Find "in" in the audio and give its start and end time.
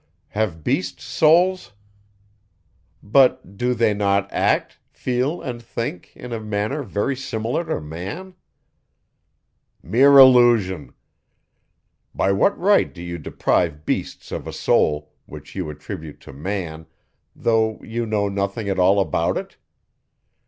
6.15-6.33